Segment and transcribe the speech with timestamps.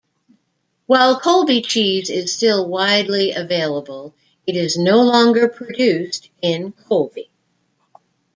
[0.87, 4.15] While Colby cheese is still widely available,
[4.47, 7.29] it is no longer produced in Colby.